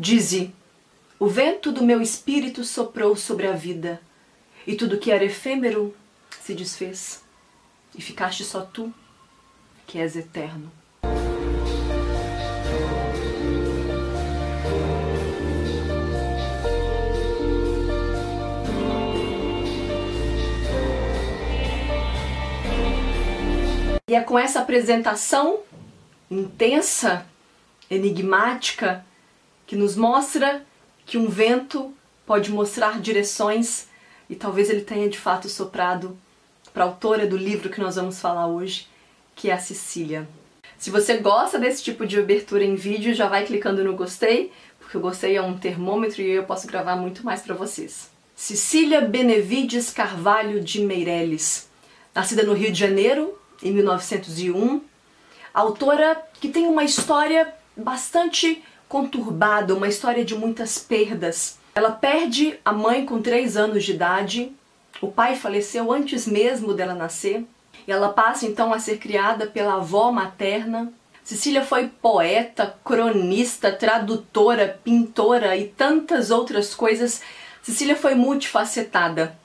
[0.00, 0.50] Dize:
[1.18, 4.00] O vento do meu espírito soprou sobre a vida,
[4.66, 5.94] e tudo que era efêmero
[6.40, 7.22] se desfez,
[7.94, 8.94] e ficaste só tu,
[9.86, 10.72] que és eterno.
[24.08, 25.60] E é com essa apresentação
[26.30, 27.26] intensa,
[27.90, 29.04] enigmática,
[29.70, 30.66] que nos mostra
[31.06, 31.94] que um vento
[32.26, 33.86] pode mostrar direções
[34.28, 36.18] e talvez ele tenha de fato soprado
[36.74, 38.88] para a autora do livro que nós vamos falar hoje,
[39.36, 40.28] que é a Cecília.
[40.76, 44.98] Se você gosta desse tipo de abertura em vídeo, já vai clicando no gostei, porque
[44.98, 48.10] o gostei é um termômetro e eu posso gravar muito mais para vocês.
[48.34, 51.70] Cecília Benevides Carvalho de Meireles,
[52.12, 54.80] nascida no Rio de Janeiro em 1901,
[55.54, 61.56] autora que tem uma história bastante conturbada, uma história de muitas perdas.
[61.76, 64.52] Ela perde a mãe com 3 anos de idade,
[65.00, 67.44] o pai faleceu antes mesmo dela nascer,
[67.86, 70.92] e ela passa então a ser criada pela avó materna.
[71.22, 77.22] Cecília foi poeta, cronista, tradutora, pintora e tantas outras coisas.
[77.62, 79.38] Cecília foi multifacetada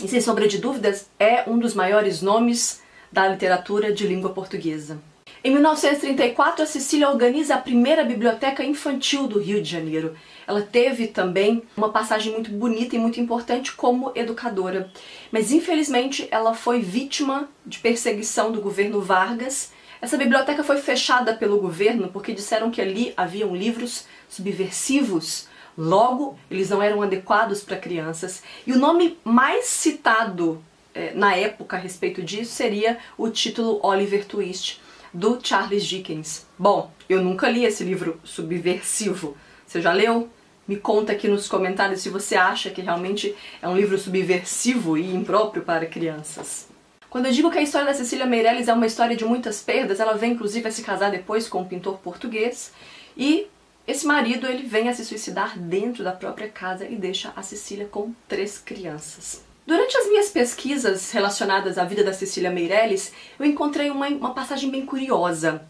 [0.00, 5.00] e, sem sombra de dúvidas, é um dos maiores nomes da literatura de língua portuguesa.
[5.46, 10.16] Em 1934, a Cecília organiza a primeira biblioteca infantil do Rio de Janeiro.
[10.46, 14.90] Ela teve também uma passagem muito bonita e muito importante como educadora.
[15.30, 19.70] Mas infelizmente ela foi vítima de perseguição do governo Vargas.
[20.00, 25.46] Essa biblioteca foi fechada pelo governo porque disseram que ali haviam livros subversivos.
[25.76, 28.42] Logo, eles não eram adequados para crianças.
[28.66, 30.64] E o nome mais citado
[30.94, 34.80] é, na época a respeito disso seria o título Oliver Twist,
[35.14, 36.44] do Charles Dickens.
[36.58, 39.36] Bom, eu nunca li esse livro subversivo.
[39.64, 40.28] Você já leu?
[40.66, 45.14] Me conta aqui nos comentários se você acha que realmente é um livro subversivo e
[45.14, 46.68] impróprio para crianças.
[47.08, 50.00] Quando eu digo que a história da Cecília Meirelles é uma história de muitas perdas,
[50.00, 52.72] ela vem inclusive a se casar depois com um pintor português
[53.16, 53.46] e
[53.86, 57.86] esse marido ele vem a se suicidar dentro da própria casa e deixa a Cecília
[57.86, 59.44] com três crianças.
[59.66, 64.70] Durante as minhas pesquisas relacionadas à vida da Cecília Meirelles, eu encontrei uma, uma passagem
[64.70, 65.66] bem curiosa.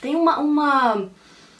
[0.00, 1.08] Tem uma, uma,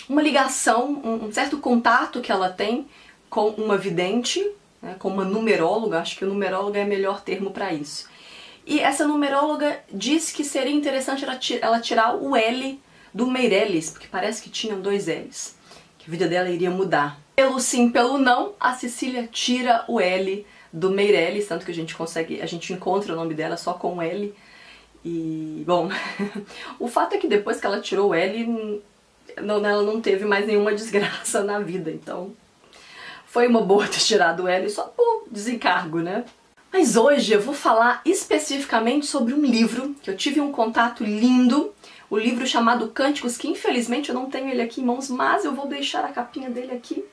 [0.08, 2.88] uma ligação, um, certo contato que ela tem
[3.30, 4.44] com uma vidente,
[4.82, 8.10] né, com uma numeróloga, acho que o numeróloga é o melhor termo para isso.
[8.66, 12.80] E essa numeróloga diz que seria interessante ela, ela tirar o L
[13.14, 15.54] do Meirelles, porque parece que tinham dois L's,
[15.96, 17.20] que a vida dela iria mudar.
[17.36, 21.94] Pelo sim, pelo não, a Cecília tira o L do Meirelles, tanto que a gente
[21.94, 24.34] consegue, a gente encontra o nome dela só com L.
[25.04, 25.90] E, bom,
[26.78, 28.80] o fato é que depois que ela tirou o L,
[29.42, 32.32] não, ela não teve mais nenhuma desgraça na vida, então
[33.26, 36.24] foi uma boa ter tirado o L só por desencargo, né?
[36.72, 41.74] Mas hoje eu vou falar especificamente sobre um livro que eu tive um contato lindo,
[42.08, 45.54] o livro chamado Cânticos, que infelizmente eu não tenho ele aqui em mãos, mas eu
[45.54, 47.04] vou deixar a capinha dele aqui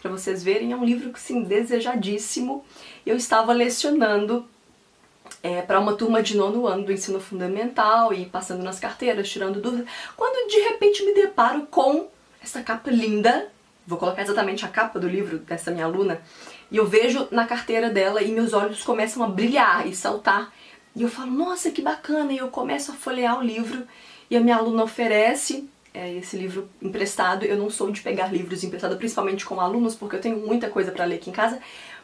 [0.00, 2.64] para vocês verem, é um livro que sim, desejadíssimo.
[3.04, 4.46] Eu estava lecionando
[5.42, 9.60] é, para uma turma de nono ano do ensino fundamental e passando nas carteiras, tirando
[9.60, 12.08] dúvidas, quando de repente me deparo com
[12.42, 13.48] essa capa linda,
[13.86, 16.20] vou colocar exatamente a capa do livro dessa minha aluna,
[16.70, 20.52] e eu vejo na carteira dela e meus olhos começam a brilhar e saltar.
[20.94, 22.32] E eu falo, nossa, que bacana!
[22.32, 23.86] E eu começo a folhear o livro
[24.30, 27.44] e a minha aluna oferece é, esse livro emprestado.
[27.44, 30.92] Eu não sou de pegar livros emprestados, principalmente com alunos, porque eu tenho muita coisa
[30.92, 31.58] para ler aqui em casa,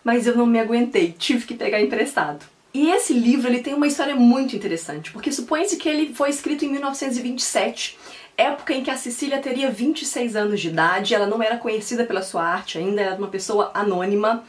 [0.04, 2.44] mas eu não me aguentei, tive que pegar emprestado.
[2.72, 6.64] E esse livro ele tem uma história muito interessante, porque supõe-se que ele foi escrito
[6.64, 7.98] em 1927,
[8.36, 12.20] época em que a Cecília teria 26 anos de idade, ela não era conhecida pela
[12.20, 14.44] sua arte ainda, era uma pessoa anônima,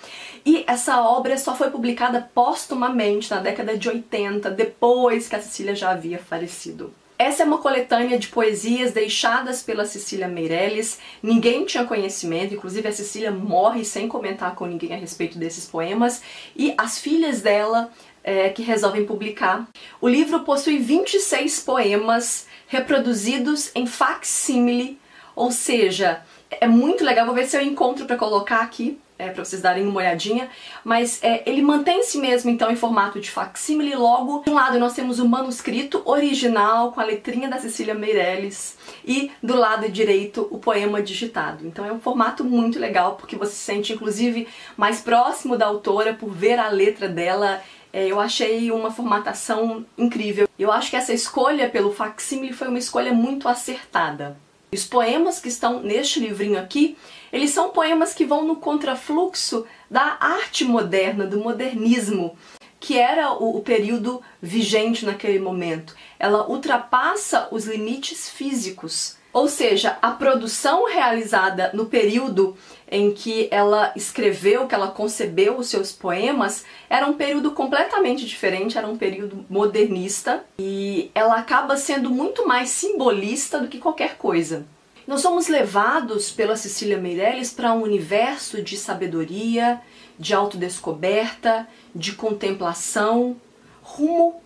[0.45, 5.73] e essa obra só foi publicada póstumamente na década de 80, depois que a Cecília
[5.73, 6.93] já havia falecido.
[7.19, 10.99] Essa é uma coletânea de poesias deixadas pela Cecília Meirelles.
[11.21, 16.21] Ninguém tinha conhecimento, inclusive a Cecília morre sem comentar com ninguém a respeito desses poemas.
[16.55, 17.91] E as filhas dela
[18.23, 19.67] é, que resolvem publicar.
[19.99, 24.99] O livro possui 26 poemas reproduzidos em facsímile,
[25.35, 26.21] ou seja,
[26.51, 27.25] é muito legal.
[27.25, 30.49] Vou ver se eu encontro para colocar aqui é, para vocês darem uma olhadinha,
[30.83, 34.93] mas é, ele mantém-se mesmo então em formato de facsímile, logo de um lado nós
[34.93, 40.59] temos o manuscrito original com a letrinha da Cecília Meirelles e do lado direito o
[40.59, 41.65] poema digitado.
[41.65, 46.13] Então é um formato muito legal porque você se sente inclusive mais próximo da autora
[46.13, 47.61] por ver a letra dela
[47.91, 50.47] é, eu achei uma formatação incrível.
[50.59, 54.37] Eu acho que essa escolha pelo facsímile foi uma escolha muito acertada.
[54.71, 56.97] Os poemas que estão neste livrinho aqui,
[57.31, 62.37] eles são poemas que vão no contrafluxo da arte moderna, do modernismo,
[62.79, 65.95] que era o, o período vigente naquele momento.
[66.19, 69.15] Ela ultrapassa os limites físicos.
[69.37, 72.57] Ou seja, a produção realizada no período
[72.89, 78.79] em que ela escreveu, que ela concebeu os seus poemas, era um período completamente diferente,
[78.79, 84.65] era um período modernista e ela acaba sendo muito mais simbolista do que qualquer coisa.
[85.05, 89.79] Nós somos levados pela Cecília Meirelles para um universo de sabedoria,
[90.17, 93.37] de autodescoberta, de contemplação,
[93.83, 94.41] rumo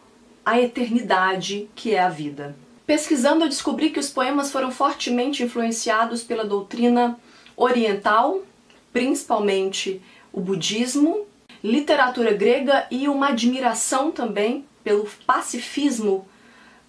[0.46, 2.58] à eternidade que é a vida.
[2.92, 7.18] Pesquisando, eu descobri que os poemas foram fortemente influenciados pela doutrina
[7.56, 8.42] oriental,
[8.92, 10.02] principalmente
[10.34, 11.26] o budismo,
[11.64, 16.28] literatura grega e uma admiração também pelo pacifismo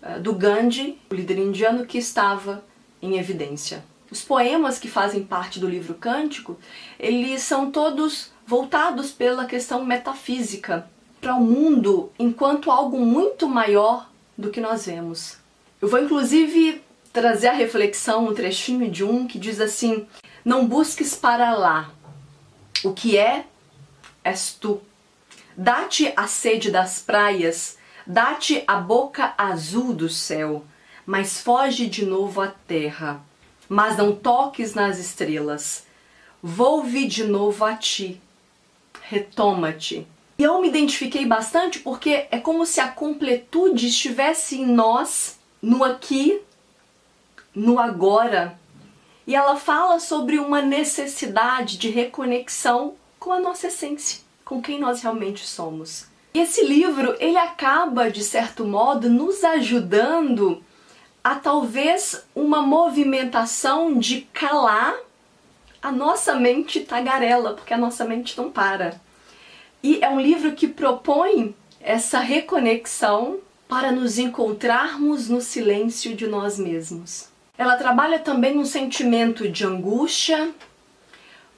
[0.02, 2.64] uh, do Gandhi, o líder indiano que estava
[3.00, 3.84] em evidência.
[4.10, 6.58] Os poemas que fazem parte do livro Cântico,
[6.98, 10.90] eles são todos voltados pela questão metafísica,
[11.20, 15.40] para o mundo enquanto algo muito maior do que nós vemos.
[15.82, 16.80] Eu vou inclusive
[17.12, 20.06] trazer a reflexão, um trechinho de um que diz assim:
[20.44, 21.90] Não busques para lá.
[22.84, 23.46] O que é,
[24.22, 24.80] és tu.
[25.56, 30.64] Dá-te a sede das praias, dá-te a boca azul do céu,
[31.04, 33.20] mas foge de novo à terra.
[33.68, 35.84] Mas não toques nas estrelas.
[36.40, 38.22] Volve de novo a ti.
[39.02, 40.06] Retoma-te.
[40.38, 45.84] E eu me identifiquei bastante porque é como se a completude estivesse em nós, no
[45.84, 46.42] aqui,
[47.54, 48.58] no agora.
[49.26, 55.00] E ela fala sobre uma necessidade de reconexão com a nossa essência, com quem nós
[55.00, 56.06] realmente somos.
[56.34, 60.62] E esse livro, ele acaba de certo modo nos ajudando
[61.22, 64.96] a talvez uma movimentação de calar
[65.80, 69.00] a nossa mente tagarela, porque a nossa mente não para.
[69.82, 73.40] E é um livro que propõe essa reconexão
[73.72, 77.30] para nos encontrarmos no silêncio de nós mesmos.
[77.56, 80.50] Ela trabalha também um sentimento de angústia,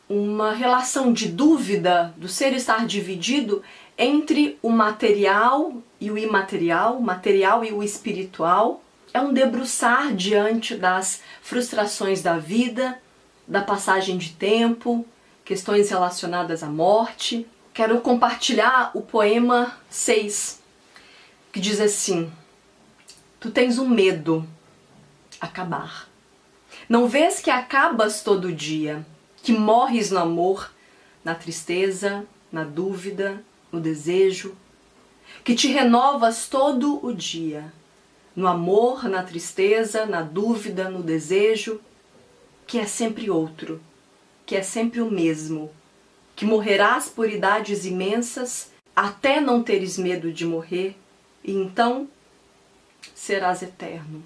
[0.08, 3.64] uma relação de dúvida do ser estar dividido
[3.99, 8.81] entre o material e o imaterial, o material e o espiritual.
[9.12, 12.96] É um debruçar diante das frustrações da vida,
[13.44, 15.05] da passagem de tempo,
[15.44, 20.62] questões relacionadas à morte, quero compartilhar o poema 6,
[21.54, 22.32] que diz assim:
[23.38, 24.44] Tu tens um medo
[25.40, 26.08] acabar.
[26.88, 29.06] Não vês que acabas todo dia,
[29.36, 30.72] que morres no amor,
[31.22, 33.40] na tristeza, na dúvida,
[33.70, 34.56] no desejo,
[35.44, 37.72] que te renovas todo o dia,
[38.34, 41.80] no amor, na tristeza, na dúvida, no desejo,
[42.66, 43.80] que é sempre outro,
[44.44, 45.70] que é sempre o mesmo
[46.34, 50.96] que morrerás por idades imensas, até não teres medo de morrer,
[51.44, 52.08] e então
[53.14, 54.25] serás eterno.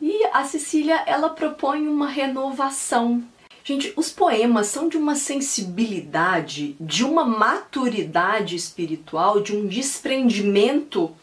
[0.00, 3.24] E a Cecília, ela propõe uma renovação.
[3.64, 11.16] Gente, os poemas são de uma sensibilidade, de uma maturidade espiritual, de um desprendimento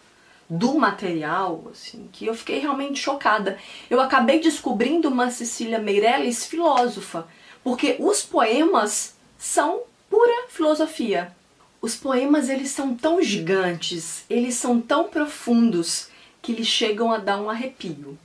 [0.50, 3.57] do material, assim, que eu fiquei realmente chocada.
[3.89, 7.27] Eu acabei descobrindo uma Cecília Meirelles filósofa,
[7.63, 11.34] porque os poemas são pura filosofia.
[11.81, 16.09] Os poemas eles são tão gigantes, eles são tão profundos
[16.39, 18.17] que eles chegam a dar um arrepio.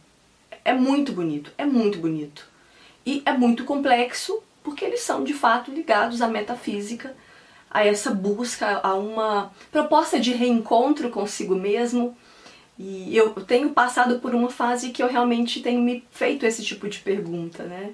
[0.63, 2.47] É muito bonito, é muito bonito.
[3.05, 7.17] E é muito complexo porque eles são de fato ligados à metafísica,
[7.71, 12.15] a essa busca, a uma proposta de reencontro consigo mesmo.
[12.79, 16.89] E eu tenho passado por uma fase que eu realmente tenho me feito esse tipo
[16.89, 17.93] de pergunta, né?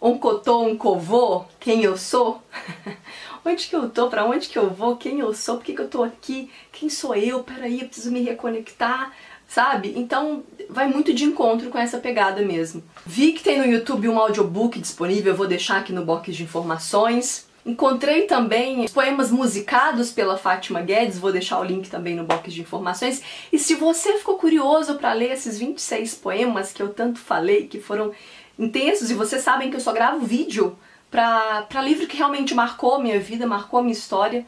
[0.00, 2.42] Um cotô, um covô, quem eu sou?
[3.44, 4.08] onde que eu tô?
[4.08, 4.96] Para onde que eu vou?
[4.96, 5.56] Quem eu sou?
[5.56, 6.50] Por que, que eu tô aqui?
[6.72, 7.42] Quem sou eu?
[7.42, 9.12] Peraí, eu preciso me reconectar,
[9.48, 9.94] sabe?
[9.96, 12.82] Então vai muito de encontro com essa pegada mesmo.
[13.04, 16.42] Vi que tem no YouTube um audiobook disponível, eu vou deixar aqui no box de
[16.42, 17.46] informações.
[17.64, 22.60] Encontrei também poemas musicados pela Fátima Guedes, vou deixar o link também no box de
[22.60, 23.20] informações.
[23.52, 27.80] E se você ficou curioso para ler esses 26 poemas que eu tanto falei, que
[27.80, 28.12] foram
[28.58, 30.78] intensos, e vocês sabem que eu só gravo vídeo
[31.10, 34.46] para livro que realmente marcou a minha vida, marcou a minha história.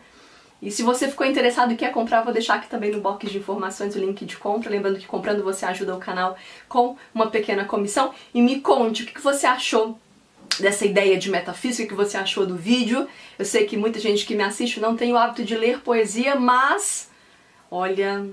[0.61, 3.38] E se você ficou interessado e quer comprar, vou deixar aqui também no box de
[3.38, 4.69] informações o link de compra.
[4.69, 6.37] Lembrando que comprando você ajuda o canal
[6.69, 8.12] com uma pequena comissão.
[8.35, 9.99] E me conte o que você achou
[10.59, 13.07] dessa ideia de metafísica, o que você achou do vídeo.
[13.38, 16.35] Eu sei que muita gente que me assiste não tem o hábito de ler poesia,
[16.35, 17.09] mas
[17.71, 18.27] olha,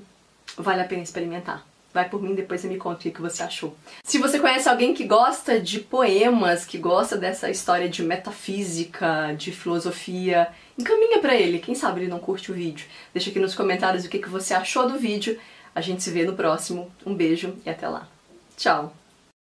[0.58, 1.63] vale a pena experimentar.
[1.95, 3.73] Vai por mim, depois você me conta o que você achou.
[4.03, 9.53] Se você conhece alguém que gosta de poemas, que gosta dessa história de metafísica, de
[9.53, 11.59] filosofia, encaminha para ele.
[11.59, 12.85] Quem sabe ele não curte o vídeo.
[13.13, 15.39] Deixa aqui nos comentários o que você achou do vídeo.
[15.73, 16.91] A gente se vê no próximo.
[17.05, 18.05] Um beijo e até lá.
[18.57, 19.04] Tchau!